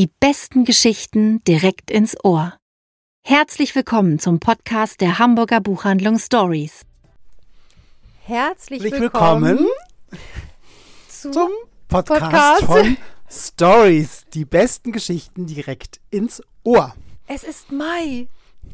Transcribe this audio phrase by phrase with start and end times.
[0.00, 2.56] Die besten Geschichten direkt ins Ohr.
[3.22, 6.86] Herzlich willkommen zum Podcast der Hamburger Buchhandlung Stories.
[8.24, 9.68] Herzlich willkommen, willkommen
[11.06, 11.50] zu zum
[11.88, 12.64] Podcast, Podcast.
[12.64, 12.96] von
[13.28, 14.24] Stories.
[14.32, 16.94] Die besten Geschichten direkt ins Ohr.
[17.26, 18.26] Es ist Mai,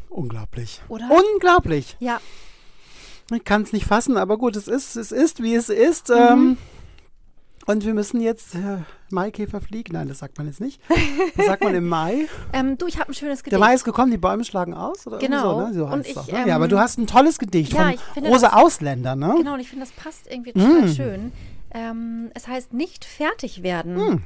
[0.09, 0.81] Unglaublich.
[0.87, 1.11] Oder?
[1.11, 1.97] Unglaublich.
[1.99, 2.21] ja.
[3.33, 6.09] Ich kann es nicht fassen, aber gut, es ist, es ist, wie es ist.
[6.11, 6.15] Mhm.
[6.15, 6.59] Ähm,
[7.67, 8.79] und wir müssen jetzt äh,
[9.11, 9.93] Maikäfer fliegen.
[9.95, 10.81] Nein, das sagt man jetzt nicht.
[11.37, 12.27] Das sagt man im Mai.
[12.53, 13.53] Ähm, du, ich habe ein schönes Gedicht.
[13.53, 15.07] Der Mai ist gekommen, die Bäume schlagen aus.
[15.07, 15.61] Oder Genau.
[15.61, 15.75] So, ne?
[15.75, 16.39] so Und heißt ich, doch, ne?
[16.43, 19.35] ähm, ja, aber du hast ein tolles Gedicht ja, von finde Rosa das- Ausländer, ne?
[19.37, 20.89] Genau, und ich finde, das passt irgendwie total Mm.
[20.95, 21.33] schön.
[21.73, 23.97] Ähm, es heißt nicht fertig werden.
[23.97, 24.23] Mm.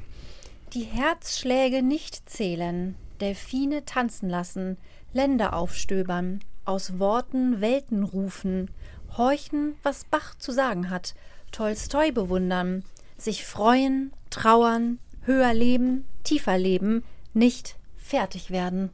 [0.75, 4.77] Die Herzschläge nicht zählen, Delfine tanzen lassen,
[5.13, 8.71] Länder aufstöbern, aus Worten Welten rufen,
[9.17, 11.15] horchen, was Bach zu sagen hat,
[11.51, 12.85] Tolstoi bewundern,
[13.21, 17.03] sich freuen, trauern, höher leben, tiefer leben,
[17.35, 18.91] nicht fertig werden.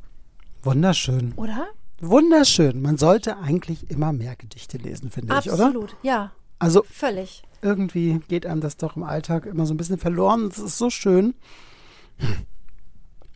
[0.63, 1.33] Wunderschön.
[1.37, 1.67] Oder?
[2.01, 2.83] Wunderschön.
[2.83, 5.67] Man sollte eigentlich immer mehr Gedichte lesen, finde ich, oder?
[5.67, 7.43] Absolut, ja, Also völlig.
[7.63, 10.49] irgendwie geht einem das doch im Alltag immer so ein bisschen verloren.
[10.51, 11.35] Das ist so schön.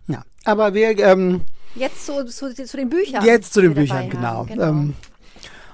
[0.09, 1.43] Ja, aber wir ähm,
[1.75, 3.25] Jetzt zu, zu, zu den Büchern.
[3.25, 4.47] jetzt zu den Büchern, dabei haben.
[4.49, 4.69] genau.
[4.69, 4.95] Ähm,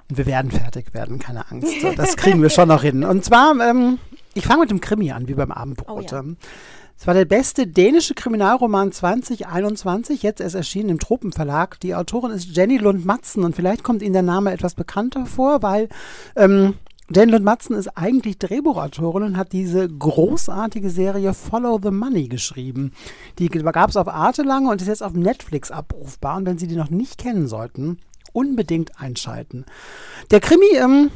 [0.08, 1.72] und wir werden fertig werden, keine Angst.
[1.96, 3.02] Das kriegen wir schon noch hin.
[3.02, 3.98] Und zwar, ähm,
[4.36, 6.12] ich fange mit dem Krimi an, wie beim Abendbrot.
[6.12, 6.20] Oh ja.
[6.20, 6.36] Ähm,
[6.98, 11.80] Es war der beste dänische Kriminalroman 2021, jetzt erst erschienen im Tropenverlag.
[11.80, 15.88] Die Autorin ist Jenny Lund-Matzen und vielleicht kommt Ihnen der Name etwas bekannter vor, weil
[16.36, 16.74] ähm,
[17.14, 22.92] Jenny Lund-Matzen ist eigentlich Drehbuchautorin und hat diese großartige Serie Follow the Money geschrieben.
[23.38, 26.38] Die gab es auf Arte lange und ist jetzt auf Netflix abrufbar.
[26.38, 27.98] Und wenn Sie die noch nicht kennen sollten,
[28.32, 29.64] unbedingt einschalten.
[30.30, 31.10] Der Krimi, ähm,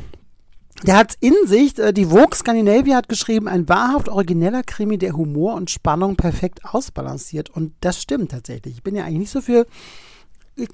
[0.84, 5.16] der hat in sich, äh, die Vogue Scandinavia hat geschrieben, ein wahrhaft origineller Krimi, der
[5.16, 7.50] Humor und Spannung perfekt ausbalanciert.
[7.50, 8.76] Und das stimmt tatsächlich.
[8.76, 9.66] Ich bin ja eigentlich nicht so für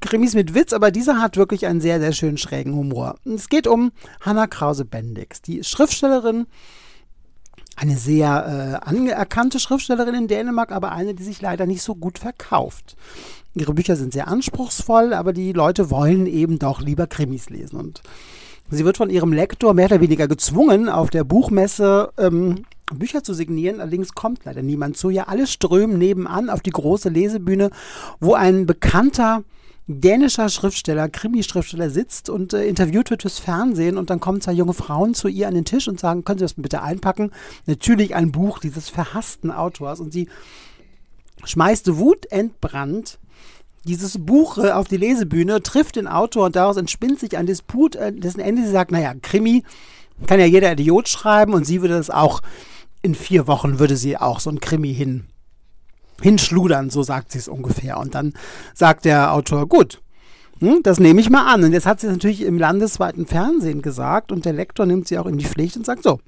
[0.00, 3.16] Krimis mit Witz, aber dieser hat wirklich einen sehr, sehr schönen schrägen Humor.
[3.24, 6.46] Es geht um Hanna Krause-Bendix, die Schriftstellerin,
[7.76, 12.18] eine sehr äh, anerkannte Schriftstellerin in Dänemark, aber eine, die sich leider nicht so gut
[12.18, 12.96] verkauft.
[13.54, 17.78] Ihre Bücher sind sehr anspruchsvoll, aber die Leute wollen eben doch lieber Krimis lesen.
[17.78, 18.02] Und
[18.70, 23.34] sie wird von ihrem Lektor mehr oder weniger gezwungen, auf der Buchmesse ähm, Bücher zu
[23.34, 23.80] signieren.
[23.80, 25.10] Allerdings kommt leider niemand zu.
[25.10, 27.70] Ja, alle strömen nebenan auf die große Lesebühne,
[28.20, 29.42] wo ein bekannter
[29.88, 34.72] dänischer Schriftsteller, Krimi-Schriftsteller sitzt und äh, interviewt wird fürs Fernsehen und dann kommen zwei junge
[34.72, 37.30] Frauen zu ihr an den Tisch und sagen, können Sie das bitte einpacken?
[37.66, 40.28] Natürlich ein Buch dieses verhassten Autors und sie
[41.44, 43.18] schmeißt wutentbrannt
[43.86, 47.96] dieses Buch äh, auf die Lesebühne, trifft den Autor und daraus entspinnt sich ein Disput,
[47.96, 49.62] äh, dessen Ende sie sagt, naja, Krimi
[50.26, 52.42] kann ja jeder Idiot schreiben und sie würde das auch,
[53.02, 55.26] in vier Wochen würde sie auch so ein Krimi hin,
[56.20, 57.98] hinschludern, so sagt sie es ungefähr.
[57.98, 58.34] Und dann
[58.74, 60.00] sagt der Autor, gut,
[60.58, 61.62] hm, das nehme ich mal an.
[61.62, 65.18] Und jetzt hat sie es natürlich im landesweiten Fernsehen gesagt und der Lektor nimmt sie
[65.18, 66.18] auch in die Pflicht und sagt so,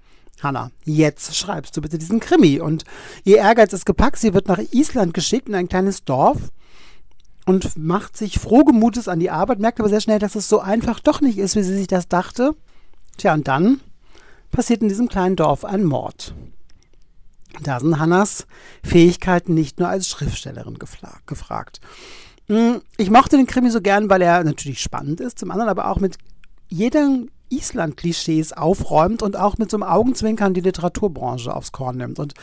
[0.41, 2.61] Hanna, jetzt schreibst du bitte diesen Krimi.
[2.61, 2.85] Und
[3.25, 6.39] ihr Ehrgeiz ist gepackt, sie wird nach Island geschickt in ein kleines Dorf
[7.49, 11.01] und macht sich frohgemutes an die Arbeit, merkt aber sehr schnell, dass es so einfach
[11.01, 12.55] doch nicht ist, wie sie sich das dachte.
[13.17, 13.81] Tja, und dann
[14.51, 16.35] passiert in diesem kleinen Dorf ein Mord.
[17.63, 18.47] Da sind Hannas
[18.85, 21.81] Fähigkeiten nicht nur als Schriftstellerin gefragt.
[22.49, 25.91] Mm, Ich mochte den Krimi so gern, weil er natürlich spannend ist, zum anderen aber
[25.91, 26.19] auch mit
[26.69, 32.19] jedem Island-Klischees aufräumt und auch mit so einem Augenzwinkern die Literaturbranche aufs Korn nimmt.
[32.19, 32.35] Und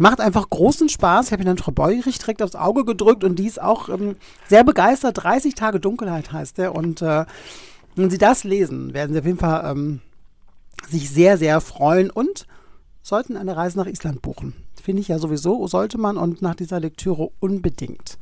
[0.00, 1.26] macht einfach großen Spaß.
[1.26, 4.16] Ich habe ihn dann Frau Beurich direkt aufs Auge gedrückt und die ist auch ähm,
[4.48, 5.22] sehr begeistert.
[5.22, 6.74] 30 Tage Dunkelheit heißt er.
[6.74, 7.26] Und äh,
[7.96, 10.00] wenn Sie das lesen, werden Sie auf jeden Fall ähm,
[10.88, 12.46] sich sehr, sehr freuen und
[13.02, 14.54] sollten eine Reise nach Island buchen.
[14.82, 18.18] Finde ich ja sowieso, sollte man und nach dieser Lektüre unbedingt.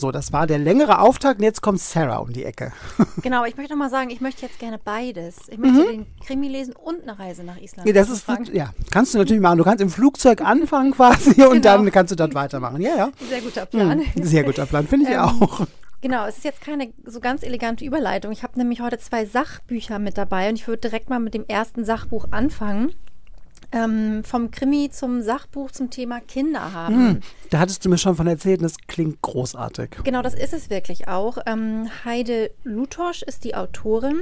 [0.00, 2.72] So, das war der längere Auftakt und jetzt kommt Sarah um die Ecke.
[3.22, 5.36] Genau, ich möchte noch mal sagen, ich möchte jetzt gerne beides.
[5.48, 7.86] Ich möchte den Krimi lesen und eine Reise nach Island.
[7.86, 9.58] Ja, das ist, ja, kannst du natürlich machen.
[9.58, 11.76] Du kannst im Flugzeug anfangen quasi und Genau.
[11.76, 12.80] dann kannst du dort weitermachen.
[12.80, 13.10] Ja, ja.
[13.28, 14.00] Sehr guter Plan.
[14.00, 15.66] Hm, Sehr guter Plan, finde ich Ähm, auch.
[16.00, 18.32] Genau, es ist jetzt keine so ganz elegante Überleitung.
[18.32, 21.44] Ich habe nämlich heute zwei Sachbücher mit dabei und ich würde direkt mal mit dem
[21.46, 22.94] ersten Sachbuch anfangen.
[23.72, 26.94] Ähm, vom Krimi zum Sachbuch zum Thema Kinder haben.
[26.94, 27.20] Hm,
[27.50, 29.98] da hattest du mir schon von erzählt und das klingt großartig.
[30.02, 31.38] Genau, das ist es wirklich auch.
[31.46, 34.20] Ähm, Heide Lutosch ist die Autorin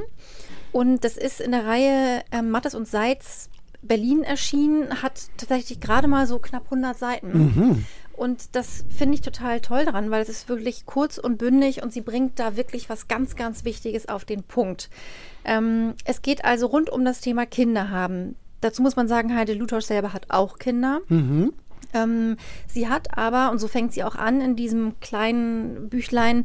[0.72, 3.48] und das ist in der Reihe ähm, Mattes und Seitz
[3.80, 7.86] Berlin erschienen, hat tatsächlich gerade mal so knapp 100 Seiten.
[8.18, 11.92] Und das finde ich total toll daran, weil es ist wirklich kurz und bündig und
[11.92, 14.90] sie bringt da wirklich was ganz, ganz Wichtiges auf den Punkt.
[15.44, 18.34] Ähm, es geht also rund um das Thema Kinder haben.
[18.60, 21.00] Dazu muss man sagen, Heide Lutosch selber hat auch Kinder.
[21.94, 26.44] Ähm, sie hat aber, und so fängt sie auch an in diesem kleinen Büchlein,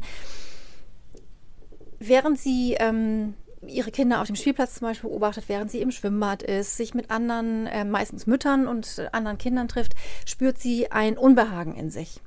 [1.98, 3.34] während sie ähm,
[3.66, 7.10] ihre Kinder auf dem Spielplatz zum Beispiel beobachtet, während sie im Schwimmbad ist, sich mit
[7.10, 9.94] anderen, äh, meistens Müttern und äh, anderen Kindern trifft,
[10.26, 12.20] spürt sie ein Unbehagen in sich.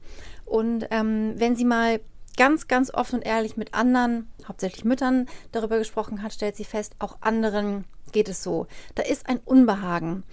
[0.46, 2.00] Und ähm, wenn sie mal
[2.38, 6.96] ganz, ganz offen und ehrlich mit anderen, hauptsächlich Müttern, darüber gesprochen hat, stellt sie fest,
[7.00, 8.68] auch anderen geht es so.
[8.96, 10.24] Da ist ein Unbehagen.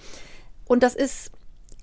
[0.67, 1.31] Und das ist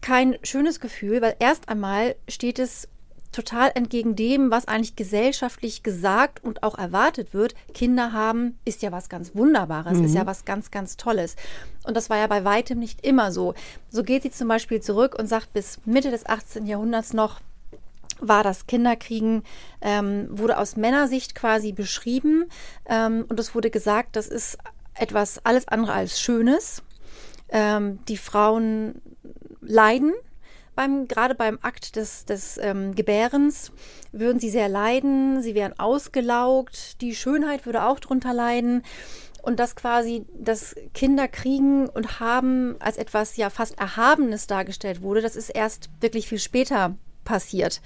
[0.02, 2.88] kein schönes Gefühl, weil erst einmal steht es
[3.32, 7.56] total entgegen dem, was eigentlich gesellschaftlich gesagt und auch erwartet wird.
[7.74, 10.06] Kinder haben ist ja was ganz Wunderbares, mhm.
[10.06, 11.36] ist ja was ganz, ganz Tolles.
[11.84, 13.54] Und das war ja bei weitem nicht immer so.
[13.90, 16.66] So geht sie zum Beispiel zurück und sagt, bis Mitte des 18.
[16.66, 17.40] Jahrhunderts noch
[18.20, 19.44] war das Kinderkriegen,
[19.82, 22.46] ähm, wurde aus Männersicht quasi beschrieben.
[22.86, 24.58] Ähm, und es wurde gesagt, das ist
[24.96, 26.84] etwas alles andere als Schönes.
[27.50, 29.02] Ähm, die Frauen
[29.62, 30.14] leiden
[30.76, 33.72] beim, gerade beim Akt des, des ähm, Gebärens
[34.12, 38.84] würden sie sehr leiden, sie wären ausgelaugt, die Schönheit würde auch drunter leiden.
[39.44, 45.22] Und dass quasi das Kinder kriegen und haben als etwas ja fast Erhabenes dargestellt wurde,
[45.22, 47.82] das ist erst wirklich viel später passiert.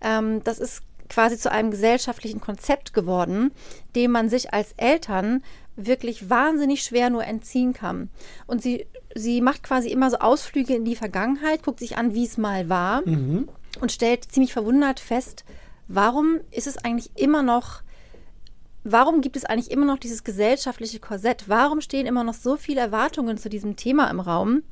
[0.00, 0.82] Ähm, das ist
[1.14, 3.52] quasi zu einem gesellschaftlichen Konzept geworden,
[3.94, 5.44] dem man sich als Eltern
[5.76, 8.10] wirklich wahnsinnig schwer nur entziehen kann.
[8.48, 12.24] Und sie, sie macht quasi immer so Ausflüge in die Vergangenheit, guckt sich an, wie
[12.24, 13.48] es mal war mhm.
[13.80, 15.44] und stellt ziemlich verwundert fest,
[15.86, 17.84] warum ist es eigentlich immer noch
[18.84, 21.48] warum gibt es eigentlich immer noch dieses gesellschaftliche Korsett?
[21.48, 24.62] Warum stehen immer noch so viele Erwartungen zu diesem Thema im Raum?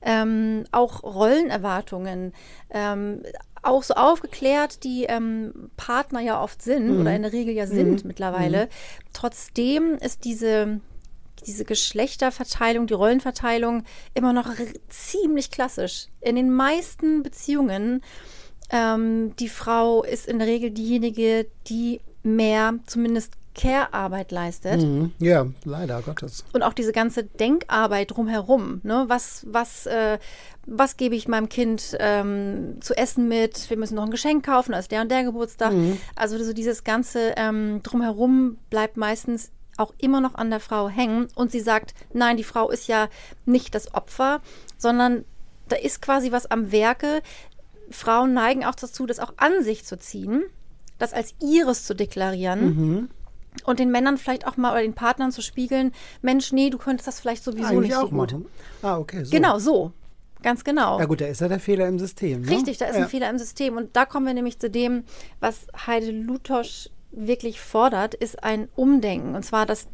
[0.00, 2.32] Ähm, auch Rollenerwartungen,
[2.70, 3.22] ähm,
[3.62, 7.00] auch so aufgeklärt, die ähm, Partner ja oft sind mhm.
[7.00, 8.08] oder in der Regel ja sind mhm.
[8.08, 8.66] mittlerweile.
[8.66, 8.70] Mhm.
[9.12, 10.80] Trotzdem ist diese,
[11.46, 13.84] diese Geschlechterverteilung, die Rollenverteilung
[14.14, 14.50] immer noch
[14.88, 16.06] ziemlich klassisch.
[16.20, 18.02] In den meisten Beziehungen,
[18.70, 24.80] ähm, die Frau ist in der Regel diejenige, die mehr, zumindest Care-Arbeit leistet.
[24.80, 25.12] Mhm.
[25.18, 26.44] Ja, leider Gottes.
[26.52, 28.80] Und auch diese ganze Denkarbeit drumherum.
[28.84, 29.04] Ne?
[29.08, 30.18] Was, was, äh,
[30.64, 33.68] was gebe ich meinem Kind ähm, zu essen mit?
[33.68, 35.72] Wir müssen noch ein Geschenk kaufen, ist der und der Geburtstag.
[35.72, 35.98] Mhm.
[36.14, 41.26] Also so dieses ganze ähm, drumherum bleibt meistens auch immer noch an der Frau hängen.
[41.34, 43.08] Und sie sagt, nein, die Frau ist ja
[43.44, 44.40] nicht das Opfer,
[44.76, 45.24] sondern
[45.68, 47.22] da ist quasi was am Werke.
[47.90, 50.44] Frauen neigen auch dazu, das auch an sich zu ziehen,
[50.98, 52.60] das als ihres zu deklarieren.
[52.64, 53.08] Mhm
[53.64, 57.06] und den Männern vielleicht auch mal oder den Partnern zu spiegeln, Mensch, nee, du könntest
[57.06, 58.32] das vielleicht sowieso Eigentlich nicht so gut.
[58.32, 58.46] Machen.
[58.82, 59.24] Ah, okay.
[59.24, 59.30] So.
[59.30, 59.92] Genau, so.
[60.42, 61.00] Ganz genau.
[61.00, 62.42] Ja gut, da ist ja der Fehler im System.
[62.42, 62.50] Ne?
[62.50, 63.02] Richtig, da ist ja.
[63.02, 63.76] ein Fehler im System.
[63.76, 65.04] Und da kommen wir nämlich zu dem,
[65.40, 69.34] was Heide Lutosch wirklich fordert, ist ein Umdenken.
[69.34, 69.88] Und zwar, dass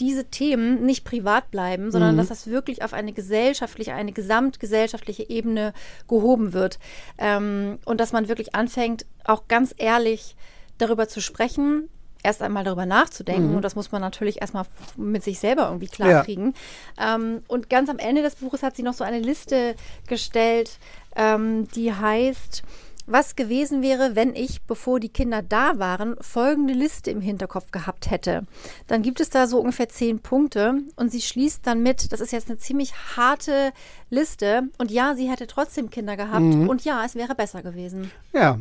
[0.00, 2.18] diese Themen nicht privat bleiben, sondern mhm.
[2.18, 5.72] dass das wirklich auf eine gesellschaftliche, eine gesamtgesellschaftliche Ebene
[6.08, 6.78] gehoben wird.
[7.16, 10.36] Ähm, und dass man wirklich anfängt, auch ganz ehrlich
[10.76, 11.88] darüber zu sprechen,
[12.22, 13.50] erst einmal darüber nachzudenken.
[13.50, 13.56] Mhm.
[13.56, 14.66] Und das muss man natürlich erstmal
[14.96, 16.54] mit sich selber irgendwie klarkriegen.
[16.98, 17.14] Ja.
[17.14, 19.74] Ähm, und ganz am Ende des Buches hat sie noch so eine Liste
[20.06, 20.78] gestellt,
[21.14, 22.62] ähm, die heißt,
[23.06, 28.10] was gewesen wäre, wenn ich, bevor die Kinder da waren, folgende Liste im Hinterkopf gehabt
[28.10, 28.42] hätte.
[28.88, 32.32] Dann gibt es da so ungefähr zehn Punkte und sie schließt dann mit, das ist
[32.32, 33.72] jetzt eine ziemlich harte
[34.10, 36.68] Liste und ja, sie hätte trotzdem Kinder gehabt mhm.
[36.68, 38.10] und ja, es wäre besser gewesen.
[38.32, 38.58] Ja.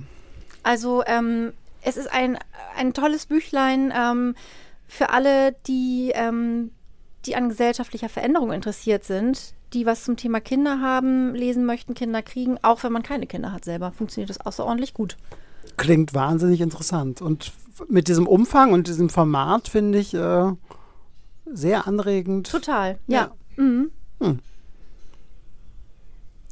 [0.61, 1.53] Also ähm,
[1.85, 2.37] es ist ein,
[2.75, 4.35] ein tolles Büchlein ähm,
[4.87, 6.71] für alle, die, ähm,
[7.25, 12.21] die an gesellschaftlicher Veränderung interessiert sind, die was zum Thema Kinder haben, lesen möchten, Kinder
[12.21, 13.91] kriegen, auch wenn man keine Kinder hat selber.
[13.91, 15.17] Funktioniert das außerordentlich gut.
[15.77, 17.21] Klingt wahnsinnig interessant.
[17.21, 17.53] Und
[17.87, 20.51] mit diesem Umfang und diesem Format finde ich äh,
[21.45, 22.49] sehr anregend.
[22.49, 23.31] Total, ja.
[23.57, 23.63] ja.
[23.63, 23.91] Mhm.
[24.19, 24.39] Hm.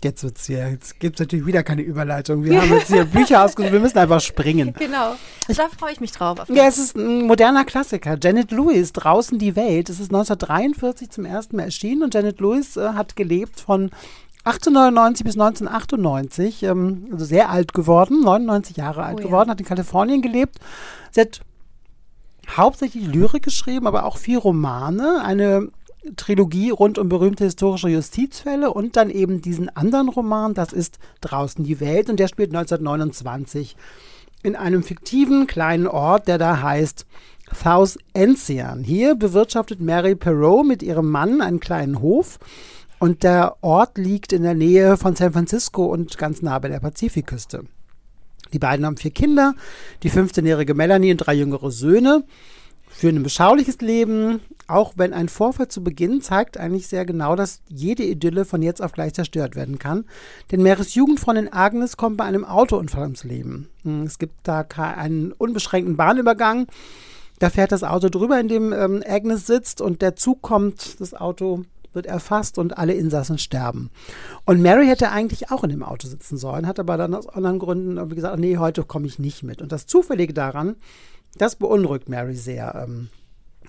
[0.03, 2.43] Jetzt wird's hier, jetzt gibt es natürlich wieder keine Überleitung.
[2.43, 4.73] Wir haben jetzt hier Bücher ausgesucht, wir müssen einfach springen.
[4.77, 5.15] Genau.
[5.47, 6.39] Da freue ich mich drauf.
[6.49, 8.17] Ja, es ist ein moderner Klassiker.
[8.21, 9.89] Janet Lewis, Draußen die Welt.
[9.89, 13.91] Es ist 1943 zum ersten Mal erschienen und Janet Lewis äh, hat gelebt von
[14.45, 19.51] 1899 bis 1998, ähm, also sehr alt geworden, 99 Jahre alt oh, geworden, ja.
[19.51, 20.59] hat in Kalifornien gelebt.
[21.11, 21.41] Sie hat
[22.49, 25.21] hauptsächlich Lyrik geschrieben, aber auch vier Romane.
[25.23, 25.69] Eine
[26.15, 31.63] Trilogie rund um berühmte historische Justizfälle und dann eben diesen anderen Roman, das ist Draußen
[31.63, 33.75] die Welt und der spielt 1929
[34.43, 37.05] in einem fiktiven kleinen Ort, der da heißt
[37.53, 38.83] South Enzian.
[38.83, 42.39] Hier bewirtschaftet Mary Perot mit ihrem Mann einen kleinen Hof
[42.99, 46.79] und der Ort liegt in der Nähe von San Francisco und ganz nah bei der
[46.79, 47.63] Pazifikküste.
[48.51, 49.55] Die beiden haben vier Kinder,
[50.03, 52.23] die 15-jährige Melanie und drei jüngere Söhne.
[52.93, 57.61] Führen ein beschauliches Leben, auch wenn ein Vorfall zu Beginn zeigt eigentlich sehr genau, dass
[57.67, 60.05] jede Idylle von jetzt auf gleich zerstört werden kann.
[60.51, 63.69] Denn Marys Jugendfreundin Agnes kommt bei einem Autounfall ums Leben.
[63.83, 66.67] Hm, es gibt da einen unbeschränkten Bahnübergang.
[67.39, 71.13] Da fährt das Auto drüber, in dem ähm, Agnes sitzt und der Zug kommt, das
[71.13, 73.89] Auto wird erfasst und alle Insassen sterben.
[74.45, 77.59] Und Mary hätte eigentlich auch in dem Auto sitzen sollen, hat aber dann aus anderen
[77.59, 79.61] Gründen gesagt, nee, heute komme ich nicht mit.
[79.61, 80.75] Und das Zufällige daran,
[81.37, 82.75] das beunruhigt Mary sehr.
[82.75, 83.09] Ähm,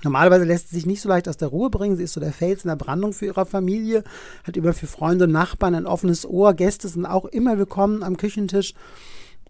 [0.03, 1.97] Normalerweise lässt sie sich nicht so leicht aus der Ruhe bringen.
[1.97, 4.05] Sie ist so der Fels in der Brandung für ihre Familie,
[4.45, 6.53] hat immer für Freunde und Nachbarn ein offenes Ohr.
[6.53, 8.75] Gäste sind auch immer willkommen am Küchentisch.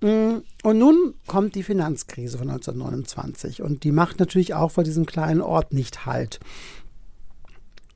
[0.00, 5.06] Mm, und nun kommt die Finanzkrise von 1929 und die macht natürlich auch vor diesem
[5.06, 6.38] kleinen Ort nicht Halt.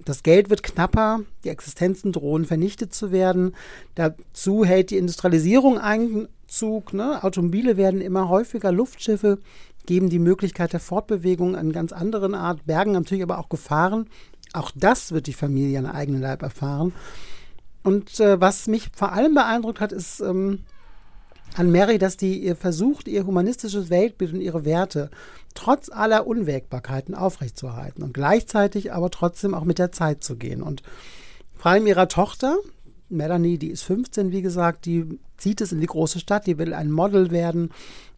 [0.04, 3.54] Das Geld wird knapper, die Existenzen drohen vernichtet zu werden.
[3.94, 6.94] Dazu hält die Industrialisierung Einzug.
[6.94, 7.22] Ne?
[7.22, 9.38] Automobile werden immer häufiger, Luftschiffe
[9.86, 14.08] geben die Möglichkeit der Fortbewegung an ganz anderen Art, bergen natürlich aber auch Gefahren.
[14.52, 16.92] Auch das wird die Familie an eigenen Leib erfahren.
[17.82, 20.60] Und äh, was mich vor allem beeindruckt hat, ist ähm,
[21.56, 25.10] an Mary, dass die ihr versucht, ihr humanistisches Weltbild und ihre Werte
[25.54, 30.62] trotz aller Unwägbarkeiten aufrechtzuerhalten und gleichzeitig aber trotzdem auch mit der Zeit zu gehen.
[30.62, 30.82] Und
[31.56, 32.58] vor allem ihrer Tochter,
[33.08, 36.74] Melanie, die ist 15, wie gesagt, die zieht es in die große Stadt, die will
[36.74, 37.70] ein Model werden,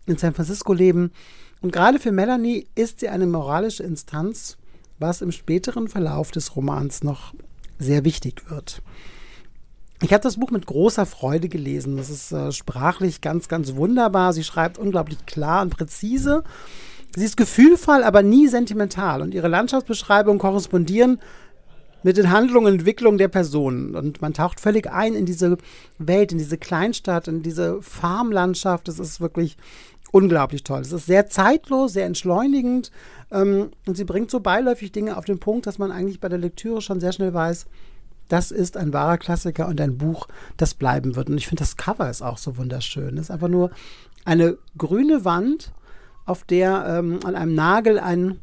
[0.06, 1.12] in San Francisco leben.
[1.60, 4.56] Und gerade für Melanie ist sie eine moralische Instanz,
[4.98, 7.34] was im späteren Verlauf des Romans noch
[7.78, 8.82] sehr wichtig wird.
[10.02, 11.98] Ich habe das Buch mit großer Freude gelesen.
[11.98, 14.32] Das ist äh, sprachlich ganz, ganz wunderbar.
[14.32, 16.42] Sie schreibt unglaublich klar und präzise.
[17.14, 19.20] Sie ist gefühlvoll, aber nie sentimental.
[19.20, 21.20] Und ihre Landschaftsbeschreibungen korrespondieren
[22.02, 23.94] mit den Handlungen und Entwicklungen der Personen.
[23.94, 25.58] Und man taucht völlig ein in diese
[25.98, 28.88] Welt, in diese Kleinstadt, in diese Farmlandschaft.
[28.88, 29.58] Das ist wirklich
[30.12, 30.80] unglaublich toll.
[30.80, 32.90] Es ist sehr zeitlos, sehr entschleunigend
[33.30, 36.38] ähm, und sie bringt so beiläufig Dinge auf den Punkt, dass man eigentlich bei der
[36.38, 37.66] Lektüre schon sehr schnell weiß,
[38.28, 41.28] das ist ein wahrer Klassiker und ein Buch, das bleiben wird.
[41.28, 43.18] Und ich finde, das Cover ist auch so wunderschön.
[43.18, 43.70] Es ist einfach nur
[44.24, 45.72] eine grüne Wand,
[46.26, 48.40] auf der ähm, an einem Nagel ein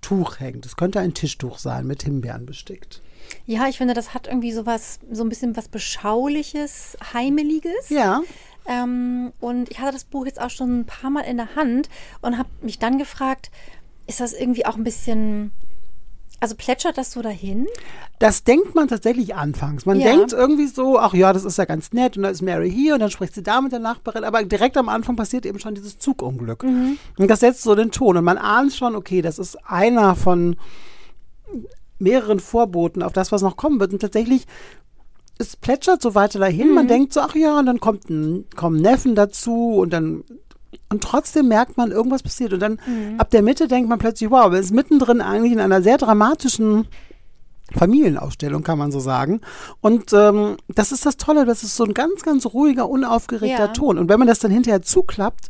[0.00, 0.64] Tuch hängt.
[0.64, 3.02] Es könnte ein Tischtuch sein, mit Himbeeren bestickt.
[3.44, 7.90] Ja, ich finde, das hat irgendwie so was, so ein bisschen was Beschauliches, Heimeliges.
[7.90, 8.22] Ja.
[8.68, 11.88] Ähm, und ich hatte das Buch jetzt auch schon ein paar Mal in der Hand
[12.20, 13.50] und habe mich dann gefragt,
[14.06, 15.52] ist das irgendwie auch ein bisschen
[16.40, 17.66] also plätschert das so dahin?
[18.18, 19.86] Das denkt man tatsächlich anfangs.
[19.86, 20.06] Man ja.
[20.06, 22.94] denkt irgendwie so, ach ja, das ist ja ganz nett und da ist Mary hier
[22.94, 25.74] und dann spricht sie da mit der Nachbarin, aber direkt am Anfang passiert eben schon
[25.74, 26.62] dieses Zugunglück.
[26.62, 26.98] Mhm.
[27.18, 30.56] Und das setzt so den Ton und man ahnt schon, okay, das ist einer von
[31.98, 33.92] mehreren Vorboten auf das, was noch kommen wird.
[33.92, 34.46] Und tatsächlich
[35.38, 36.68] es plätschert so weiter dahin.
[36.68, 36.74] Mhm.
[36.74, 40.24] Man denkt so, ach ja, und dann kommt ein, kommen Neffen dazu und dann
[40.90, 42.52] und trotzdem merkt man, irgendwas passiert.
[42.52, 43.18] Und dann mhm.
[43.18, 46.86] ab der Mitte denkt man plötzlich, wow, wir sind mittendrin eigentlich in einer sehr dramatischen
[47.74, 49.40] Familienausstellung, kann man so sagen.
[49.80, 53.68] Und ähm, das ist das Tolle, das ist so ein ganz, ganz ruhiger, unaufgeregter ja.
[53.68, 53.98] Ton.
[53.98, 55.48] Und wenn man das dann hinterher zuklappt,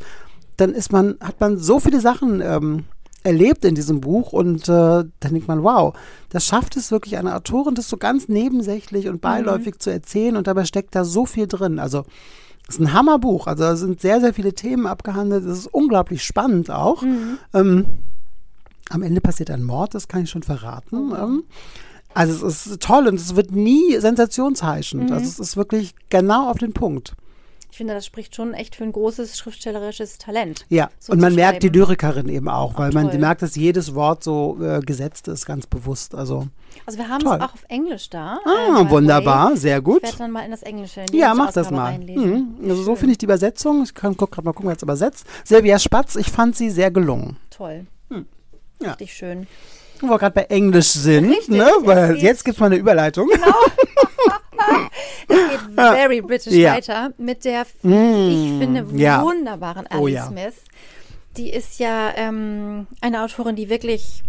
[0.57, 2.85] dann ist man, hat man so viele Sachen ähm,
[3.25, 5.95] erlebt in diesem Buch und äh, dann denkt man, wow,
[6.31, 9.81] das schafft es wirklich eine Autorin, das so ganz nebensächlich und beiläufig mhm.
[9.81, 11.79] zu erzählen und dabei steckt da so viel drin.
[11.79, 12.05] Also
[12.69, 16.23] es ist ein Hammerbuch, also da sind sehr, sehr viele Themen abgehandelt, es ist unglaublich
[16.23, 17.03] spannend auch.
[17.03, 17.39] Mhm.
[17.55, 17.87] Ähm,
[18.91, 21.13] am Ende passiert ein Mord, das kann ich schon verraten.
[21.13, 21.17] Oh.
[21.17, 21.45] Ähm,
[22.15, 25.11] also es ist toll und es wird nie sensationsheischend.
[25.11, 25.13] Mhm.
[25.13, 27.15] Also es ist wirklich genau auf den Punkt.
[27.79, 30.67] Ich finde, das spricht schon echt für ein großes schriftstellerisches Talent.
[30.69, 33.05] Ja, so und man merkt die Lyrikerin eben auch, weil toll.
[33.05, 36.13] man merkt, dass jedes Wort so äh, gesetzt ist, ganz bewusst.
[36.17, 36.49] Also,
[36.87, 38.41] also wir haben es auch auf Englisch da.
[38.45, 39.99] Ah, äh, wunderbar, sehr gut.
[39.99, 41.03] Ich werde dann mal in das Englische.
[41.03, 41.97] In ja, mach das mal.
[41.97, 42.57] Mhm.
[42.69, 43.85] Also so finde ich die Übersetzung.
[43.85, 45.25] Ich kann gerade mal gucken, wer es übersetzt.
[45.45, 47.37] Silvia Spatz, ich fand sie sehr gelungen.
[47.51, 47.87] Toll.
[48.11, 48.27] Hm.
[48.83, 48.91] Ja.
[48.91, 49.47] Richtig schön.
[50.01, 51.71] Wo wir gerade bei Englisch sind, Richtig, ne?
[51.83, 53.29] Weil jetzt gibt es mal eine Überleitung.
[53.29, 53.55] Genau.
[55.29, 56.75] es geht very British ja.
[56.75, 57.91] weiter mit der, mm,
[58.31, 59.23] ich finde, ja.
[59.23, 60.27] wunderbaren Alice oh, ja.
[60.27, 60.55] Smith.
[61.37, 64.25] Die ist ja ähm, eine Autorin, die wirklich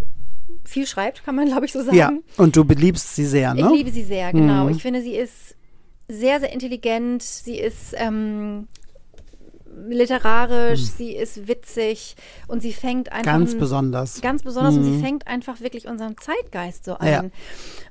[0.64, 1.96] viel schreibt, kann man glaube ich so sagen.
[1.96, 3.62] Ja, und du beliebst sie sehr, ne?
[3.62, 4.66] Ich liebe sie sehr, genau.
[4.66, 4.70] Mm.
[4.70, 5.56] Ich finde, sie ist
[6.10, 7.24] sehr, sehr intelligent.
[7.24, 8.68] Sie ist ähm,
[9.88, 10.94] literarisch, hm.
[10.98, 12.16] sie ist witzig
[12.48, 13.32] und sie fängt einfach.
[13.32, 14.22] Ganz besonders.
[14.22, 14.82] Ganz besonders hm.
[14.82, 15.02] und sie mhm.
[15.02, 17.12] fängt einfach wirklich unseren Zeitgeist so ein.
[17.12, 17.24] Ja.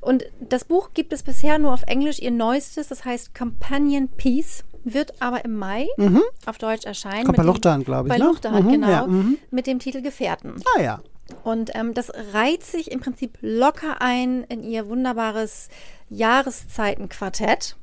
[0.00, 4.64] Und das Buch gibt es bisher nur auf Englisch, ihr neuestes, das heißt Companion Peace,
[4.84, 6.22] wird aber im Mai mhm.
[6.46, 7.24] auf Deutsch erscheinen.
[7.24, 8.12] Kommt bei Luchterhand, glaube ich.
[8.12, 8.24] Bei ne?
[8.24, 8.88] Luchterhand, mhm, genau.
[8.88, 9.38] Ja, mhm.
[9.50, 10.54] mit dem Titel Gefährten.
[10.76, 11.00] Ah ja.
[11.44, 15.68] Und ähm, das reiht sich im Prinzip locker ein in ihr wunderbares
[16.08, 17.76] Jahreszeitenquartett.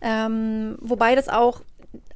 [0.00, 1.62] Ähm, wobei das auch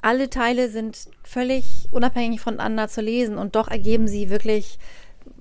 [0.01, 4.79] alle Teile sind völlig unabhängig voneinander zu lesen und doch ergeben sie wirklich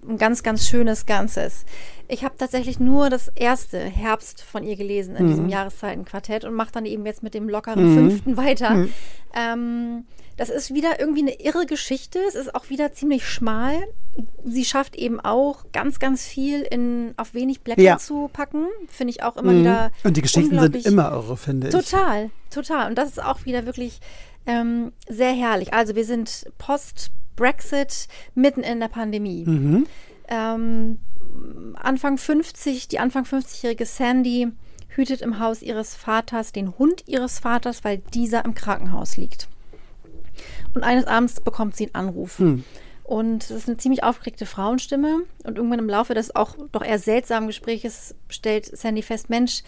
[0.09, 1.65] ein ganz, ganz schönes Ganzes.
[2.09, 5.29] Ich habe tatsächlich nur das erste Herbst von ihr gelesen in Mhm.
[5.31, 8.71] diesem Jahreszeitenquartett und mache dann eben jetzt mit dem lockeren fünften weiter.
[8.71, 8.93] Mhm.
[9.35, 10.05] Ähm,
[10.39, 12.21] das ist wieder irgendwie eine irre Geschichte.
[12.29, 13.75] Es ist auch wieder ziemlich schmal.
[14.45, 17.99] Sie schafft eben auch ganz, ganz viel in, auf wenig Blätter Ja.
[17.99, 18.67] zu packen.
[18.89, 19.91] Finde ich auch immer wieder.
[20.05, 21.75] Und die Geschichten sind immer irre, finde ich.
[21.75, 22.89] Total, total.
[22.89, 24.01] Und das ist auch wieder wirklich
[24.47, 25.75] ähm, sehr herrlich.
[25.75, 26.47] Also wir sind
[27.39, 29.45] post-Brexit mitten in der Pandemie.
[29.47, 29.87] Mhm.
[30.29, 30.99] Ähm,
[31.75, 34.49] Anfang 50, die Anfang 50-jährige Sandy
[34.89, 39.49] hütet im Haus ihres Vaters den Hund ihres Vaters, weil dieser im Krankenhaus liegt.
[40.75, 42.39] Und eines Abends bekommt sie einen Anruf.
[43.05, 45.23] Und es ist eine ziemlich aufgeregte Frauenstimme.
[45.45, 49.63] Und irgendwann im Laufe des auch doch eher seltsamen Gespräches stellt Sandy fest, Mensch,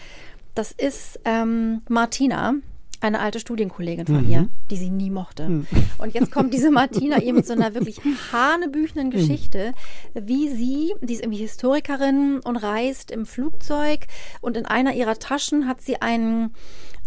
[0.55, 2.55] das ist ähm, Martina,
[3.01, 5.65] eine alte Studienkollegin von ihr, die sie nie mochte.
[5.99, 8.01] Und jetzt kommt diese Martina ihr mit so einer wirklich
[8.33, 9.73] hanebüchenden Geschichte,
[10.15, 14.07] wie sie, die ist irgendwie Historikerin und reist im Flugzeug
[14.41, 16.51] und in einer ihrer Taschen hat sie ein,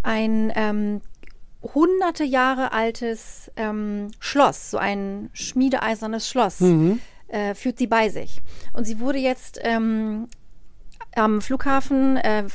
[0.02, 1.02] ein ähm,
[1.62, 6.60] hunderte Jahre altes ähm, Schloss, so ein schmiedeeisernes Schloss,
[7.28, 8.42] äh, führt sie bei sich.
[8.74, 10.28] Und sie wurde jetzt ähm,
[11.16, 12.46] am Flughafen äh,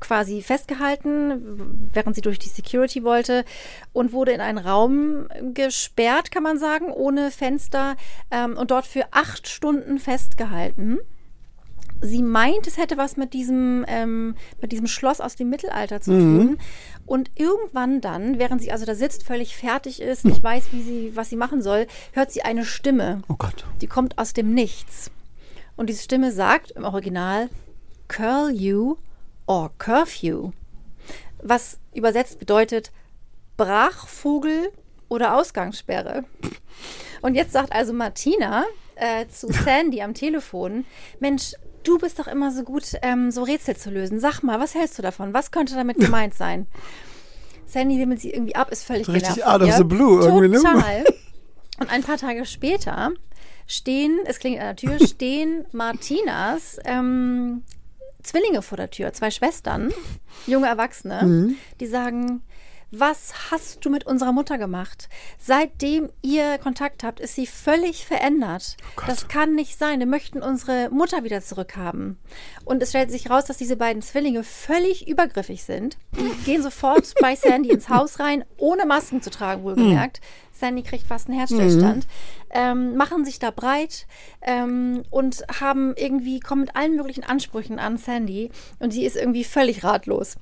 [0.00, 3.44] quasi festgehalten, während sie durch die Security wollte
[3.92, 7.96] und wurde in einen Raum gesperrt, kann man sagen, ohne Fenster
[8.30, 10.98] ähm, und dort für acht Stunden festgehalten.
[12.02, 16.10] Sie meint, es hätte was mit diesem, ähm, mit diesem Schloss aus dem Mittelalter zu
[16.10, 16.58] tun.
[17.06, 21.12] Und irgendwann dann, während sie also da sitzt, völlig fertig ist, nicht weiß, wie sie,
[21.14, 23.22] was sie machen soll, hört sie eine Stimme.
[23.28, 23.64] Oh Gott.
[23.80, 25.10] Die kommt aus dem Nichts.
[25.76, 27.48] Und diese Stimme sagt im Original
[28.08, 28.96] Curl you
[29.46, 30.52] or Curfew.
[31.42, 32.92] Was übersetzt bedeutet
[33.56, 34.70] Brachvogel
[35.08, 36.24] oder Ausgangssperre.
[37.22, 38.64] Und jetzt sagt also Martina
[38.96, 40.84] äh, zu Sandy am Telefon:
[41.20, 41.52] Mensch,
[41.84, 44.20] du bist doch immer so gut, ähm, so Rätsel zu lösen.
[44.20, 45.34] Sag mal, was hältst du davon?
[45.34, 46.66] Was könnte damit gemeint sein?
[47.66, 49.62] Sandy wimmelt sie irgendwie ab, ist völlig Richtig genervt.
[49.62, 50.56] out of the blue irgendwie, ne?
[50.58, 51.04] Total.
[51.80, 53.10] Und ein paar Tage später
[53.66, 57.64] stehen, es klingt an der Tür, stehen Martinas ähm,
[58.26, 59.92] Zwillinge vor der Tür, zwei Schwestern,
[60.46, 61.56] junge Erwachsene, Mhm.
[61.80, 62.42] die sagen,
[62.92, 65.08] was hast du mit unserer Mutter gemacht?
[65.38, 68.76] Seitdem ihr Kontakt habt, ist sie völlig verändert.
[68.96, 69.98] Oh das kann nicht sein.
[69.98, 72.16] Wir möchten unsere Mutter wieder zurückhaben.
[72.64, 75.98] Und es stellt sich raus, dass diese beiden Zwillinge völlig übergriffig sind.
[76.16, 80.20] Die gehen sofort bei Sandy ins Haus rein, ohne Masken zu tragen, wohlgemerkt.
[80.58, 82.06] Sandy kriegt fast einen Herzstillstand,
[82.50, 84.06] ähm, machen sich da breit
[84.42, 89.44] ähm, und haben irgendwie, kommen mit allen möglichen Ansprüchen an Sandy und sie ist irgendwie
[89.44, 90.36] völlig ratlos.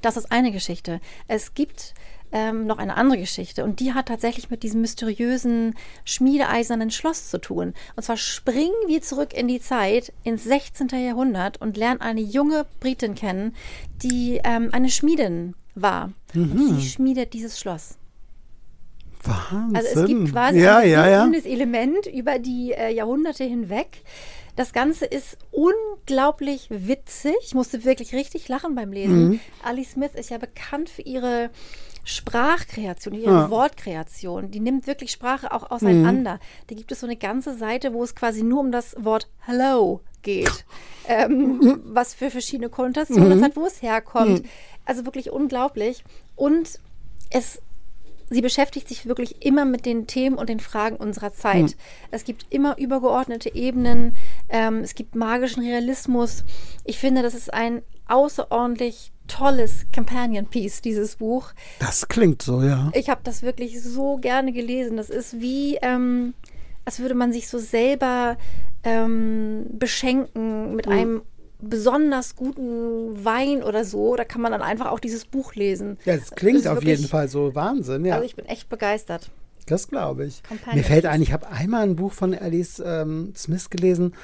[0.00, 1.00] Das ist eine Geschichte.
[1.28, 1.94] Es gibt
[2.32, 5.74] ähm, noch eine andere Geschichte und die hat tatsächlich mit diesem mysteriösen
[6.04, 7.74] schmiedeeisernen Schloss zu tun.
[7.94, 10.88] Und zwar springen wir zurück in die Zeit, ins 16.
[10.88, 13.54] Jahrhundert und lernen eine junge Britin kennen,
[14.02, 16.12] die ähm, eine Schmiedin war.
[16.34, 17.98] Und sie schmiedet dieses Schloss.
[19.24, 19.76] Wahnsinn.
[19.76, 21.30] Also es gibt quasi ja, ein ja, ja.
[21.44, 24.02] Element über die äh, Jahrhunderte hinweg.
[24.56, 27.34] Das Ganze ist unglaublich witzig.
[27.42, 29.28] Ich musste wirklich richtig lachen beim Lesen.
[29.28, 29.40] Mhm.
[29.62, 31.50] Ali Smith ist ja bekannt für ihre
[32.04, 33.50] Sprachkreation, ihre Ja.
[33.50, 34.50] Wortkreation.
[34.50, 35.68] Die nimmt wirklich Sprache auch Mhm.
[35.70, 36.40] auseinander.
[36.66, 40.00] Da gibt es so eine ganze Seite, wo es quasi nur um das Wort Hello
[40.22, 40.64] geht.
[41.08, 44.44] ähm, was für verschiedene Konnotationen das hat, wo es herkommt.
[44.84, 46.04] Also wirklich unglaublich.
[46.36, 46.78] Und
[47.30, 47.60] es
[48.32, 51.76] sie beschäftigt sich wirklich immer mit den Themen und den Fragen unserer Zeit.
[52.10, 54.16] Es gibt immer übergeordnete Ebenen,
[54.48, 56.44] ähm, es gibt magischen Realismus.
[56.84, 61.52] Ich finde, das ist ein außerordentlich tolles Companion Piece, dieses Buch.
[61.78, 62.90] Das klingt so, ja.
[62.94, 64.96] Ich habe das wirklich so gerne gelesen.
[64.96, 66.34] Das ist wie, ähm,
[66.84, 68.36] als würde man sich so selber
[68.84, 71.22] ähm, beschenken mit einem
[71.62, 74.16] besonders guten Wein oder so.
[74.16, 75.98] Da kann man dann einfach auch dieses Buch lesen.
[76.04, 78.14] Ja, es klingt auf wirklich- jeden Fall so Wahnsinn, ja.
[78.14, 79.30] Also ich bin echt begeistert.
[79.66, 80.42] Das glaube ich.
[80.74, 84.14] Mir fällt ein, ich habe einmal ein Buch von Alice ähm, Smith gelesen.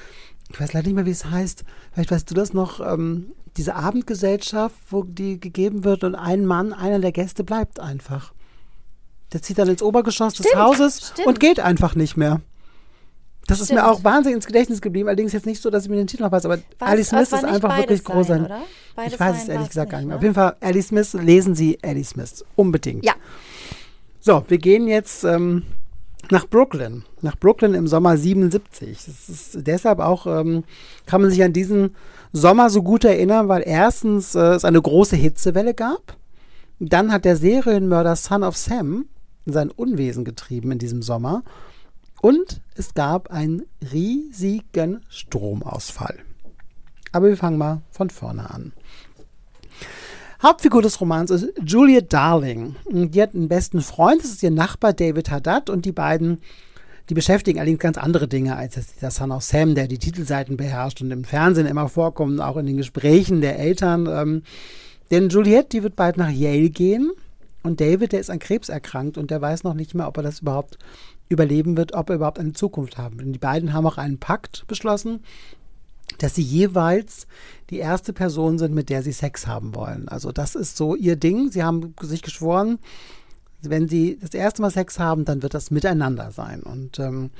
[0.50, 1.64] Ich weiß leider nicht mehr, wie es heißt.
[1.92, 2.80] Vielleicht weißt du das noch.
[2.80, 8.32] Ähm, diese Abendgesellschaft, wo die gegeben wird und ein Mann, einer der Gäste bleibt einfach.
[9.32, 11.26] Der zieht dann ins Obergeschoss des Stimmt, Hauses stimmt.
[11.28, 12.40] und geht einfach nicht mehr.
[13.48, 13.92] Das ist mir Stimmt.
[13.92, 15.08] auch wahnsinnig ins Gedächtnis geblieben.
[15.08, 17.22] Allerdings jetzt nicht so, dass ich mir den Titel noch weiß, aber Was- Alice Smith
[17.32, 18.26] ist nicht einfach wirklich groß.
[18.28, 18.60] sein, oder?
[18.94, 20.16] Beides Ich weiß es ehrlich gesagt gar nicht nicht, mehr.
[20.18, 22.44] Auf jeden Fall, Alice Smith, lesen Sie Alice Smith.
[22.56, 23.04] Unbedingt.
[23.04, 23.14] Ja,
[24.20, 25.62] So, wir gehen jetzt ähm,
[26.30, 27.04] nach Brooklyn.
[27.22, 28.98] Nach Brooklyn im Sommer 77.
[29.06, 30.64] Das ist deshalb auch, ähm,
[31.06, 31.94] kann man sich an diesen
[32.32, 36.16] Sommer so gut erinnern, weil erstens äh, es eine große Hitzewelle gab.
[36.80, 39.06] Dann hat der Serienmörder Son of Sam
[39.46, 41.42] sein Unwesen getrieben in diesem Sommer.
[42.20, 46.18] Und es gab einen riesigen Stromausfall.
[47.12, 48.72] Aber wir fangen mal von vorne an.
[50.42, 52.76] Hauptfigur des Romans ist Juliet Darling.
[52.88, 56.40] Die hat einen besten Freund, das ist ihr Nachbar David Haddad und die beiden,
[57.08, 61.00] die beschäftigen allerdings ganz andere Dinge als der Son of Sam, der die Titelseiten beherrscht
[61.00, 64.06] und im Fernsehen immer vorkommt, auch in den Gesprächen der Eltern.
[64.06, 64.42] Ähm,
[65.10, 67.10] denn Juliet, die wird bald nach Yale gehen
[67.64, 70.22] und David, der ist an Krebs erkrankt und der weiß noch nicht mehr, ob er
[70.22, 70.78] das überhaupt
[71.28, 73.26] überleben wird, ob er überhaupt eine Zukunft haben wird.
[73.26, 75.20] Und die beiden haben auch einen Pakt beschlossen,
[76.18, 77.26] dass sie jeweils
[77.70, 80.08] die erste Person sind, mit der sie Sex haben wollen.
[80.08, 81.50] Also das ist so ihr Ding.
[81.50, 82.78] Sie haben sich geschworen,
[83.62, 86.62] wenn sie das erste Mal Sex haben, dann wird das miteinander sein.
[86.62, 87.30] Und ähm,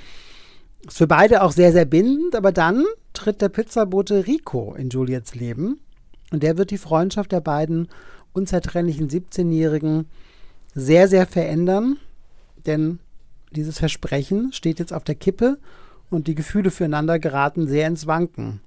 [0.87, 2.37] ist für beide auch sehr, sehr bindend.
[2.37, 5.79] Aber dann tritt der Pizzabote Rico in Juliets Leben.
[6.31, 7.88] Und der wird die Freundschaft der beiden
[8.33, 10.07] unzertrennlichen 17-Jährigen
[10.74, 11.96] sehr, sehr verändern.
[12.66, 12.98] Denn
[13.53, 15.59] dieses Versprechen steht jetzt auf der Kippe
[16.11, 18.61] und die Gefühle füreinander geraten sehr ins Wanken.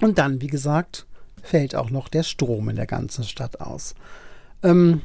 [0.00, 1.06] Und dann, wie gesagt,
[1.42, 3.94] fällt auch noch der Strom in der ganzen Stadt aus.
[4.62, 5.02] Ähm,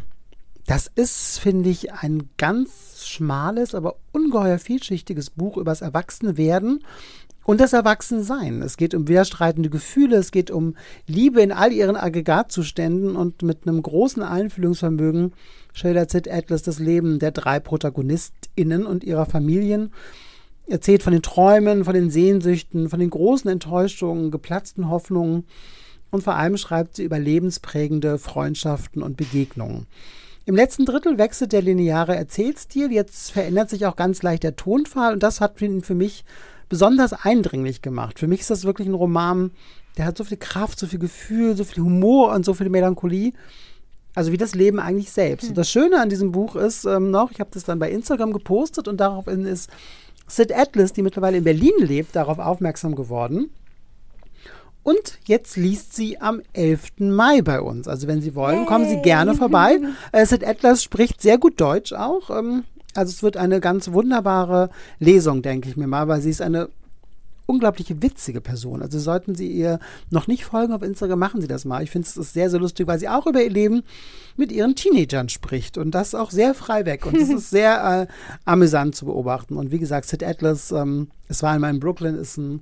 [0.65, 6.83] das ist, finde ich, ein ganz schmales, aber ungeheuer vielschichtiges Buch übers Erwachsenwerden
[7.43, 8.61] und das Erwachsensein.
[8.61, 10.75] Es geht um widerstreitende Gefühle, es geht um
[11.07, 15.33] Liebe in all ihren Aggregatzuständen und mit einem großen Einfühlungsvermögen
[15.73, 19.91] schildert Sid Atlas das Leben der drei ProtagonistInnen und ihrer Familien
[20.67, 25.45] erzählt von den Träumen, von den Sehnsüchten, von den großen Enttäuschungen, geplatzten Hoffnungen
[26.11, 29.87] und vor allem schreibt sie über lebensprägende Freundschaften und Begegnungen.
[30.45, 35.13] Im letzten Drittel wechselt der lineare Erzählstil, jetzt verändert sich auch ganz leicht der Tonfall
[35.13, 36.23] und das hat für mich
[36.69, 38.19] besonders eindringlich gemacht.
[38.19, 39.51] Für mich ist das wirklich ein Roman,
[39.97, 43.33] der hat so viel Kraft, so viel Gefühl, so viel Humor und so viel Melancholie.
[44.15, 45.49] Also wie das Leben eigentlich selbst.
[45.49, 48.33] Und das Schöne an diesem Buch ist ähm, noch, ich habe das dann bei Instagram
[48.33, 49.69] gepostet und daraufhin ist
[50.27, 53.49] Sid Atlas, die mittlerweile in Berlin lebt, darauf aufmerksam geworden.
[54.83, 56.99] Und jetzt liest sie am 11.
[56.99, 57.87] Mai bei uns.
[57.87, 59.79] Also wenn Sie wollen, kommen Sie gerne vorbei.
[60.11, 62.29] Äh, Sid Atlas spricht sehr gut Deutsch auch.
[62.29, 62.63] Ähm,
[62.95, 66.69] also es wird eine ganz wunderbare Lesung, denke ich mir mal, weil sie ist eine
[67.49, 68.81] unglaubliche witzige Person.
[68.81, 69.79] Also sollten Sie ihr
[70.11, 71.81] noch nicht folgen auf Instagram, machen Sie das mal.
[71.81, 73.81] Ich finde es sehr, sehr lustig, weil sie auch über ihr Leben
[74.37, 77.07] mit ihren Teenagern spricht und das auch sehr frei weg.
[77.07, 78.13] Und es ist sehr äh,
[78.45, 79.57] amüsant zu beobachten.
[79.57, 82.61] Und wie gesagt, Sid Atlas, ähm, es war einmal in Brooklyn, ist ein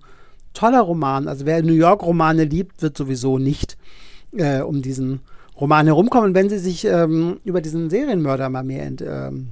[0.53, 1.27] toller Roman.
[1.27, 3.77] Also wer New York-Romane liebt, wird sowieso nicht
[4.31, 5.19] äh, um diesen
[5.59, 6.29] Roman herumkommen.
[6.29, 9.49] Und wenn Sie sich ähm, über diesen Serienmörder mal mehr, ähm,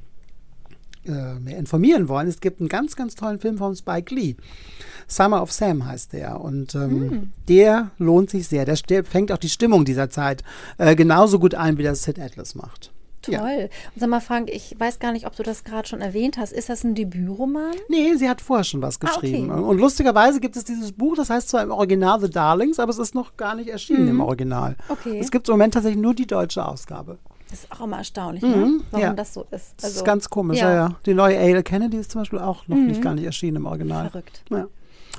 [1.07, 4.35] äh, mehr informieren wollen, es gibt einen ganz, ganz tollen Film von Spike Lee.
[5.07, 6.41] Summer of Sam heißt der.
[6.41, 7.33] Und ähm, mm.
[7.47, 8.65] der lohnt sich sehr.
[8.65, 10.43] Der, der, fängt auch die Stimmung dieser Zeit
[10.77, 12.91] äh, genauso gut ein, wie das Sid Atlas macht.
[13.21, 13.33] Toll.
[13.33, 13.43] Ja.
[13.43, 16.53] Und sag mal, Frank, ich weiß gar nicht, ob du das gerade schon erwähnt hast.
[16.53, 17.73] Ist das ein Debütroman?
[17.89, 19.49] Nee, sie hat vorher schon was geschrieben.
[19.49, 19.63] Ah, okay.
[19.63, 22.99] Und lustigerweise gibt es dieses Buch, das heißt zwar im Original The Darlings, aber es
[22.99, 24.09] ist noch gar nicht erschienen mhm.
[24.09, 24.75] im Original.
[24.89, 25.19] Okay.
[25.19, 27.17] Es gibt im Moment tatsächlich nur die deutsche Ausgabe.
[27.49, 28.55] Das ist auch immer erstaunlich, ne?
[28.55, 29.13] mhm, warum ja.
[29.13, 29.51] das so ist.
[29.51, 30.73] Also, das ist also ganz komisch, ja.
[30.73, 30.95] ja.
[31.05, 32.88] Die neue Ale Kennedy ist zum Beispiel auch noch mhm.
[32.88, 34.10] nicht gar nicht erschienen im Original.
[34.10, 34.43] Verrückt.
[34.49, 34.67] Ja.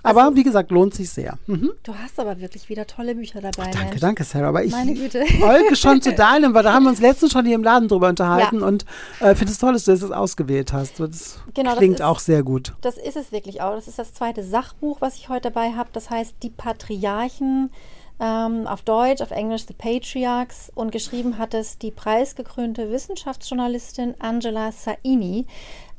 [0.02, 1.38] Aber also, wie gesagt, lohnt sich sehr.
[1.46, 1.72] Mhm.
[1.82, 3.68] Du hast aber wirklich wieder tolle Bücher dabei.
[3.68, 4.00] Oh, danke, Mensch.
[4.00, 4.48] danke, Sarah.
[4.48, 7.64] Aber ich folge schon zu deinem, weil da haben wir uns letztens schon hier im
[7.64, 8.66] Laden drüber unterhalten ja.
[8.66, 8.84] und
[9.20, 11.00] äh, finde es toll, dass du das ausgewählt hast.
[11.00, 12.74] Das genau, klingt das ist, auch sehr gut.
[12.82, 13.74] Das ist es wirklich auch.
[13.74, 15.88] Das ist das zweite Sachbuch, was ich heute dabei habe.
[15.92, 17.70] Das heißt Die Patriarchen
[18.18, 24.72] ähm, auf Deutsch, auf Englisch The Patriarchs und geschrieben hat es die preisgekrönte Wissenschaftsjournalistin Angela
[24.72, 25.46] Saini.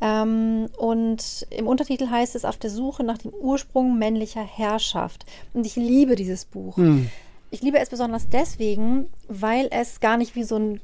[0.01, 5.25] Ähm, und im Untertitel heißt es Auf der Suche nach dem Ursprung männlicher Herrschaft.
[5.53, 6.77] Und ich liebe dieses Buch.
[6.77, 7.09] Hm.
[7.49, 10.81] Ich liebe es besonders deswegen, weil es gar nicht wie so ein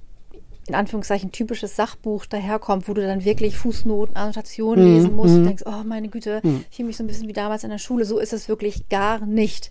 [0.68, 4.96] in Anführungszeichen typisches Sachbuch daherkommt, wo du dann wirklich Fußnoten, Annotationen mhm.
[4.96, 5.48] lesen musst und mhm.
[5.48, 6.66] denkst, oh meine Güte, mhm.
[6.70, 8.06] ich fühle mich so ein bisschen wie damals in der Schule.
[8.06, 9.70] So ist es wirklich gar nicht.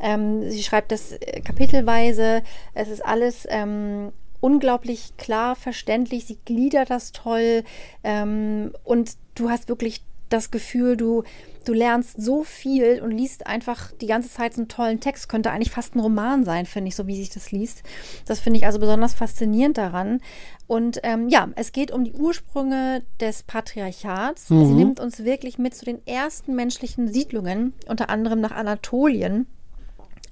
[0.00, 2.42] Ähm, sie schreibt das äh, kapitelweise.
[2.74, 6.26] Es ist alles ähm, unglaublich klar verständlich.
[6.26, 7.62] Sie gliedert das toll
[8.02, 10.02] ähm, und du hast wirklich
[10.34, 11.22] das Gefühl, du,
[11.64, 15.28] du lernst so viel und liest einfach die ganze Zeit so einen tollen Text.
[15.28, 17.82] Könnte eigentlich fast ein Roman sein, finde ich, so wie sich das liest.
[18.26, 20.20] Das finde ich also besonders faszinierend daran.
[20.66, 24.50] Und ähm, ja, es geht um die Ursprünge des Patriarchats.
[24.50, 24.66] Mhm.
[24.66, 29.46] Sie nimmt uns wirklich mit zu den ersten menschlichen Siedlungen, unter anderem nach Anatolien.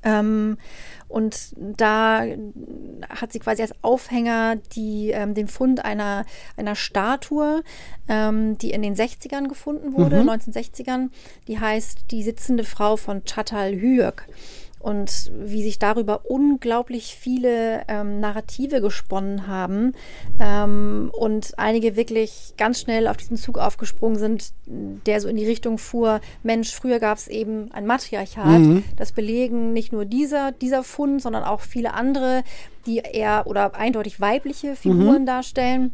[0.02, 0.58] Ähm,
[1.08, 2.24] und da
[3.08, 6.24] hat sie quasi als Aufhänger die, ähm, den Fund einer,
[6.56, 7.62] einer Statue,
[8.08, 10.30] ähm, die in den 60ern gefunden wurde, mhm.
[10.30, 11.10] 1960ern.
[11.48, 14.26] Die heißt Die sitzende Frau von Chatal Hyök.
[14.82, 19.92] Und wie sich darüber unglaublich viele ähm, Narrative gesponnen haben
[20.40, 25.46] ähm, und einige wirklich ganz schnell auf diesen Zug aufgesprungen sind, der so in die
[25.46, 28.60] Richtung fuhr, Mensch, früher gab es eben ein Matriarchat.
[28.60, 28.84] Mhm.
[28.96, 32.42] Das belegen nicht nur dieser, dieser Fund, sondern auch viele andere,
[32.86, 35.26] die eher oder eindeutig weibliche Figuren mhm.
[35.26, 35.92] darstellen.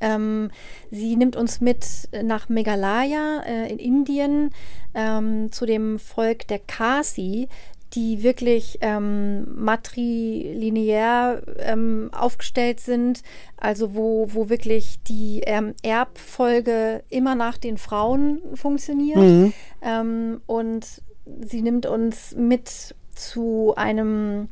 [0.00, 0.50] Ähm,
[0.90, 4.50] sie nimmt uns mit nach Meghalaya äh, in Indien
[4.94, 7.48] ähm, zu dem Volk der Kasi,
[7.94, 13.22] die wirklich ähm, matrilinear ähm, aufgestellt sind,
[13.56, 19.18] also wo, wo wirklich die ähm, Erbfolge immer nach den Frauen funktioniert.
[19.18, 19.52] Mhm.
[19.82, 21.02] Ähm, und
[21.42, 24.48] sie nimmt uns mit zu einem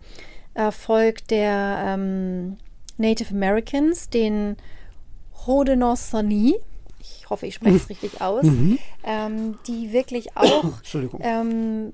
[0.73, 2.57] Volk der ähm,
[2.99, 4.57] Native Americans, den
[5.47, 6.57] Haudenosaunee.
[7.01, 8.45] Ich hoffe, ich spreche es richtig aus.
[8.45, 8.79] Mhm.
[9.05, 10.65] Ähm, die wirklich auch
[11.21, 11.93] ähm,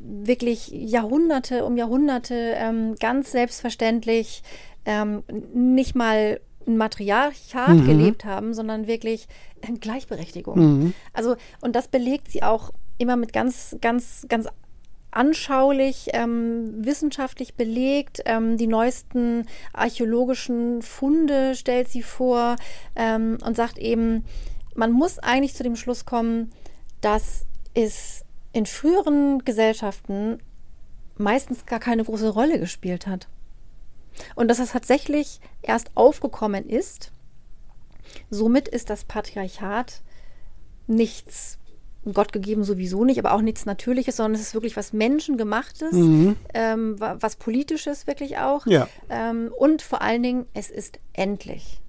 [0.00, 4.42] wirklich Jahrhunderte um Jahrhunderte ähm, ganz selbstverständlich
[4.86, 7.86] ähm, nicht mal ein Matriarchat mhm.
[7.86, 9.28] gelebt haben, sondern wirklich
[9.80, 10.58] Gleichberechtigung.
[10.58, 10.94] Mhm.
[11.12, 14.46] Also, und das belegt sie auch immer mit ganz, ganz, ganz
[15.10, 18.22] anschaulich, ähm, wissenschaftlich belegt.
[18.26, 22.56] Ähm, die neuesten archäologischen Funde stellt sie vor
[22.94, 24.24] ähm, und sagt eben,
[24.74, 26.52] man muss eigentlich zu dem Schluss kommen,
[27.00, 30.38] dass es in früheren Gesellschaften
[31.16, 33.28] meistens gar keine große Rolle gespielt hat.
[34.34, 37.12] Und dass das tatsächlich erst aufgekommen ist.
[38.28, 40.02] Somit ist das Patriarchat
[40.86, 41.60] nichts
[42.14, 46.36] Gott gegeben sowieso nicht, aber auch nichts Natürliches, sondern es ist wirklich was Menschengemachtes, mhm.
[46.54, 48.66] ähm, was Politisches wirklich auch.
[48.66, 48.88] Ja.
[49.10, 51.80] Ähm, und vor allen Dingen, es ist endlich.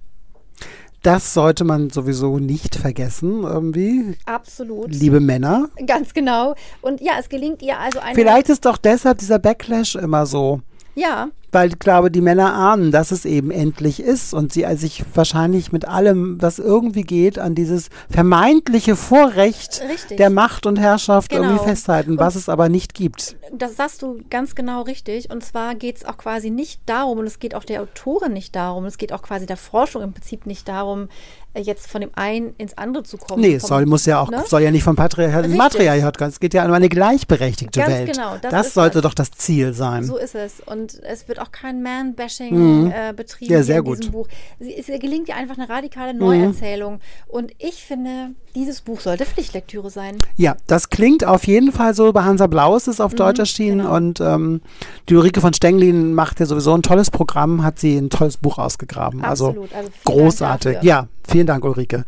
[1.02, 4.16] Das sollte man sowieso nicht vergessen, irgendwie.
[4.24, 4.94] Absolut.
[4.94, 5.68] Liebe Männer.
[5.84, 6.54] Ganz genau.
[6.80, 8.14] Und ja, es gelingt ihr also eine.
[8.14, 10.60] Vielleicht ist doch deshalb dieser Backlash immer so.
[10.94, 11.28] Ja.
[11.52, 15.70] Weil ich glaube, die Männer ahnen, dass es eben endlich ist und sie sich wahrscheinlich
[15.70, 20.16] mit allem, was irgendwie geht, an dieses vermeintliche Vorrecht richtig.
[20.16, 21.44] der Macht und Herrschaft genau.
[21.44, 23.36] irgendwie festhalten, was und es aber nicht gibt.
[23.52, 25.30] Das sagst du ganz genau richtig.
[25.30, 28.56] Und zwar geht es auch quasi nicht darum, und es geht auch der Autorin nicht
[28.56, 31.08] darum, es geht auch quasi der Forschung im Prinzip nicht darum,
[31.54, 33.42] äh, jetzt von dem einen ins andere zu kommen.
[33.42, 34.42] Nee, es soll, muss ja auch, ne?
[34.46, 36.28] soll ja nicht vom Patriarchat ins Matriarchat gehen.
[36.28, 38.12] Es geht ja um eine gleichberechtigte Ganz Welt.
[38.12, 39.02] Genau, das, das sollte das.
[39.02, 40.04] doch das Ziel sein.
[40.04, 40.60] So ist es.
[40.64, 42.92] Und es wird auch kein Man-Bashing mhm.
[42.94, 43.98] äh, betrieben ja, sehr in gut.
[43.98, 44.28] diesem Buch.
[44.58, 46.94] Sie, es gelingt ja einfach eine radikale Neuerzählung.
[46.94, 47.00] Mhm.
[47.28, 50.18] Und ich finde, dieses Buch sollte Pflichtlektüre sein.
[50.36, 52.12] Ja, das klingt auf jeden Fall so.
[52.12, 53.78] Bei Hansa Blau ist es auf mhm, Deutsch erschienen.
[53.78, 53.96] Genau.
[53.96, 54.60] Und ähm,
[55.08, 58.58] die Ulrike von Stenglin macht ja sowieso ein tolles Programm, hat sie ein tolles Buch
[58.58, 59.24] ausgegraben.
[59.24, 59.74] Also Absolut.
[59.74, 60.78] Also, also großartig.
[60.82, 62.04] Ja, vielen Dank, Ulrike.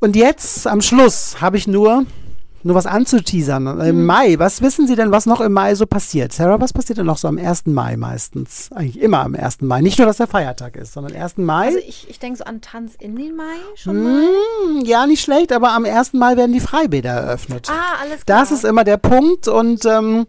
[0.00, 2.06] Und jetzt am Schluss habe ich nur
[2.62, 3.80] nur was anzuteasern.
[3.80, 4.06] Im mhm.
[4.06, 6.32] Mai, was wissen Sie denn, was noch im Mai so passiert?
[6.32, 7.66] Sarah, was passiert denn noch so am 1.
[7.66, 8.70] Mai meistens?
[8.72, 9.62] Eigentlich immer am 1.
[9.62, 9.80] Mai.
[9.80, 11.38] Nicht nur, dass der Feiertag ist, sondern 1.
[11.38, 11.66] Mai.
[11.66, 13.44] Also ich, ich denke so an Tanz in den Mai
[13.74, 14.22] schon mal.
[14.22, 16.12] Mm, ja, nicht schlecht, aber am 1.
[16.14, 17.68] Mai werden die Freibäder eröffnet.
[17.70, 18.40] Ah, alles klar.
[18.40, 20.26] Das ist immer der Punkt und ähm,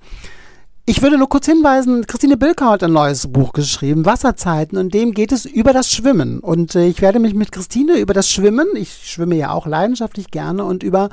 [0.86, 5.14] ich würde nur kurz hinweisen, Christine Bilker hat ein neues Buch geschrieben, Wasserzeiten, und dem
[5.14, 6.40] geht es über das Schwimmen.
[6.40, 10.32] Und äh, ich werde mich mit Christine über das Schwimmen, ich schwimme ja auch leidenschaftlich
[10.32, 11.10] gerne, und über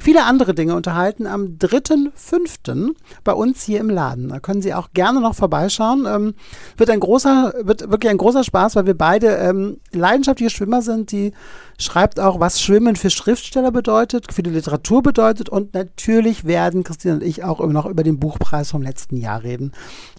[0.00, 2.94] viele andere Dinge unterhalten am 3.5.
[3.24, 4.28] bei uns hier im Laden.
[4.28, 6.06] Da können Sie auch gerne noch vorbeischauen.
[6.06, 6.34] Ähm,
[6.76, 11.12] wird ein großer, wird wirklich ein großer Spaß, weil wir beide ähm, leidenschaftliche Schwimmer sind,
[11.12, 11.32] die
[11.78, 17.14] schreibt auch, was Schwimmen für Schriftsteller bedeutet, für die Literatur bedeutet und natürlich werden Christine
[17.14, 19.72] und ich auch noch über den Buchpreis vom letzten Jahr reden,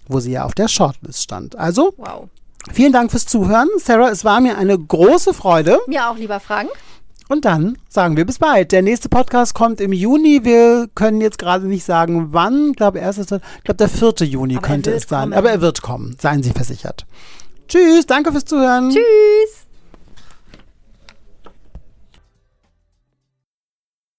[0.08, 1.56] wo sie ja auf der Shortlist stand.
[1.58, 2.28] Also, wow.
[2.72, 3.68] vielen Dank fürs Zuhören.
[3.78, 5.78] Sarah, es war mir eine große Freude.
[5.86, 6.70] Mir auch, lieber Frank.
[7.32, 8.72] Und dann sagen wir bis bald.
[8.72, 10.40] Der nächste Podcast kommt im Juni.
[10.42, 12.72] Wir können jetzt gerade nicht sagen, wann.
[12.72, 14.26] Ich glaube, erst ist, ich glaube, der 4.
[14.26, 15.30] Juni Aber könnte es sein.
[15.30, 15.32] Kommen.
[15.32, 16.14] Aber er wird kommen.
[16.20, 17.06] Seien Sie versichert.
[17.68, 18.04] Tschüss.
[18.04, 18.90] Danke fürs Zuhören.
[18.90, 19.61] Tschüss.